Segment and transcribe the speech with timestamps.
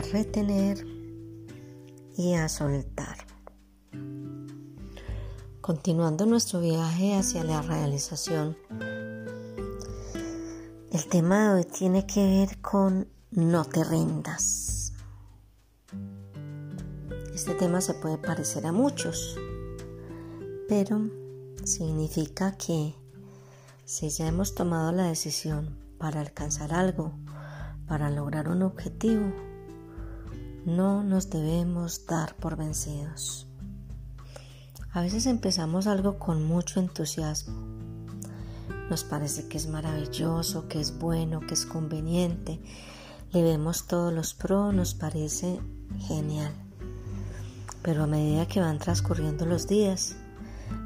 [0.00, 0.86] retener
[2.16, 3.18] y a soltar.
[5.60, 8.56] Continuando nuestro viaje hacia la realización,
[10.92, 14.92] el tema de hoy tiene que ver con no te rindas.
[17.34, 19.36] Este tema se puede parecer a muchos,
[20.68, 21.10] pero
[21.64, 22.94] significa que
[23.84, 27.12] si ya hemos tomado la decisión para alcanzar algo,
[27.86, 29.32] para lograr un objetivo,
[30.66, 33.46] no nos debemos dar por vencidos.
[34.92, 37.54] A veces empezamos algo con mucho entusiasmo.
[38.90, 42.60] Nos parece que es maravilloso, que es bueno, que es conveniente.
[43.32, 45.58] Le vemos todos los pros, nos parece
[46.00, 46.52] genial.
[47.80, 50.16] Pero a medida que van transcurriendo los días,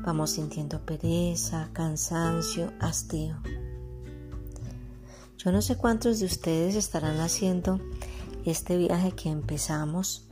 [0.02, 3.36] Vamos sintiendo pereza, cansancio, hastío.
[5.36, 7.80] Yo no sé cuántos de ustedes estarán haciendo
[8.44, 10.28] este viaje que empezamos.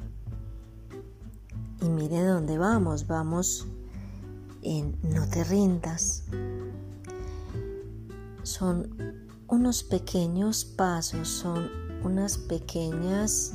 [1.80, 3.06] Y mire dónde vamos.
[3.06, 3.66] Vamos
[4.62, 6.24] en No te rindas.
[8.42, 11.70] Son unos pequeños pasos, son
[12.02, 13.54] unas pequeñas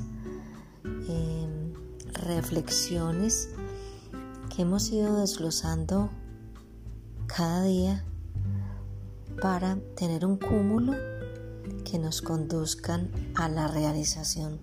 [0.83, 1.73] em,
[2.13, 3.49] reflexiones
[4.55, 6.09] que hemos ido desglosando
[7.27, 8.03] cada día
[9.41, 10.93] para tener un cúmulo
[11.83, 14.59] que nos conduzcan a la realización.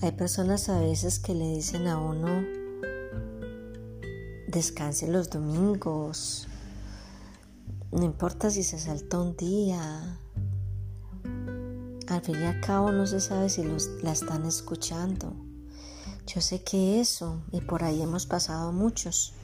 [0.00, 2.44] Hay personas a veces que le dicen a uno,
[4.48, 6.48] descanse los domingos,
[7.92, 10.18] no importa si se salta un día,
[12.08, 15.34] al fin y al cabo no se sabe si los, la están escuchando.
[16.26, 19.34] Yo sé que eso, y por ahí hemos pasado muchos.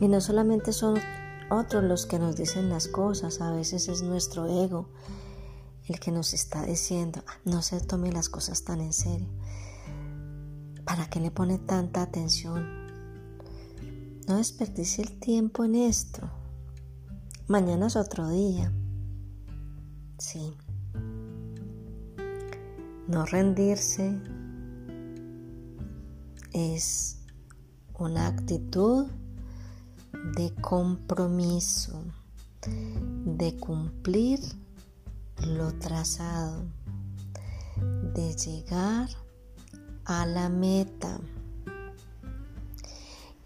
[0.00, 0.98] Y no solamente son
[1.50, 4.88] otros los que nos dicen las cosas, a veces es nuestro ego
[5.86, 9.28] el que nos está diciendo, ah, no se tome las cosas tan en serio.
[10.84, 12.64] ¿Para qué le pone tanta atención?
[14.26, 16.30] No desperdicie el tiempo en esto.
[17.46, 18.72] Mañana es otro día.
[20.18, 20.56] Sí.
[23.06, 24.18] No rendirse,
[26.52, 27.18] es
[27.98, 29.08] una actitud
[30.36, 32.02] de compromiso,
[33.24, 34.40] de cumplir
[35.46, 36.64] lo trazado,
[38.14, 39.08] de llegar
[40.04, 41.20] a la meta.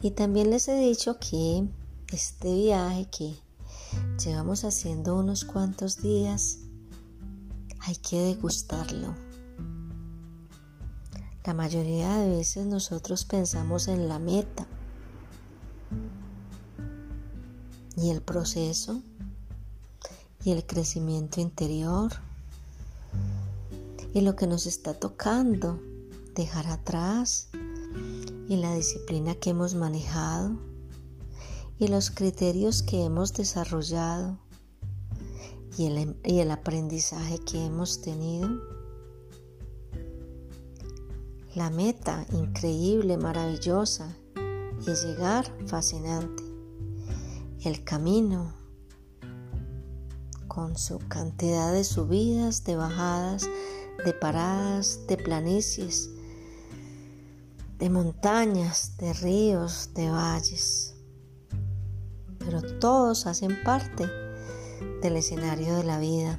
[0.01, 1.69] Y también les he dicho que
[2.12, 3.37] este viaje que
[4.25, 6.59] llevamos haciendo unos cuantos días,
[7.81, 9.15] hay que degustarlo
[11.49, 14.67] la mayoría de veces nosotros pensamos en la meta
[18.00, 19.03] y el proceso
[20.44, 22.12] y el crecimiento interior
[24.14, 25.81] y lo que nos está tocando
[26.34, 27.48] dejar atrás
[28.48, 30.56] y la disciplina que hemos manejado
[31.78, 34.38] y los criterios que hemos desarrollado
[35.76, 38.48] y el, y el aprendizaje que hemos tenido
[41.54, 44.16] la meta increíble, maravillosa
[44.87, 46.47] y llegar fascinante.
[47.64, 48.54] El camino
[50.46, 53.48] con su cantidad de subidas, de bajadas,
[54.04, 56.08] de paradas, de planicies,
[57.78, 60.94] de montañas, de ríos, de valles.
[62.38, 64.08] Pero todos hacen parte
[65.02, 66.38] del escenario de la vida.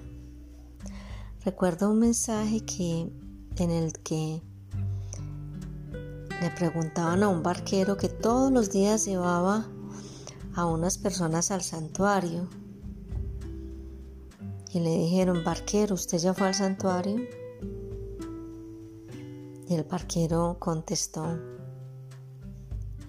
[1.44, 3.12] Recuerdo un mensaje que
[3.58, 4.42] en el que
[6.42, 9.68] le preguntaban a un barquero que todos los días llevaba
[10.60, 12.50] a unas personas al santuario.
[14.72, 17.18] Y le dijeron, barquero, ¿usted ya fue al santuario?
[19.68, 21.26] Y el barquero contestó,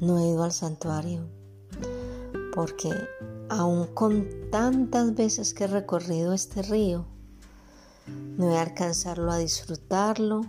[0.00, 1.28] no he ido al santuario,
[2.54, 2.90] porque
[3.48, 7.06] aún con tantas veces que he recorrido este río,
[8.06, 10.42] no voy a alcanzarlo a disfrutarlo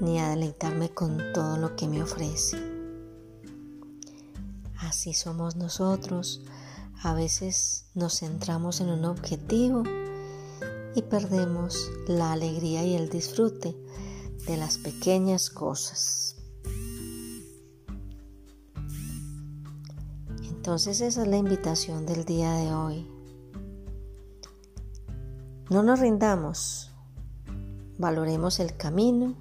[0.00, 2.73] ni a deleitarme con todo lo que me ofrece.
[4.86, 6.42] Así somos nosotros.
[7.02, 9.82] A veces nos centramos en un objetivo
[10.94, 13.76] y perdemos la alegría y el disfrute
[14.46, 16.36] de las pequeñas cosas.
[20.42, 23.06] Entonces esa es la invitación del día de hoy.
[25.70, 26.92] No nos rindamos,
[27.98, 29.34] valoremos el camino,